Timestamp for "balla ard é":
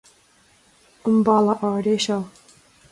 1.27-1.97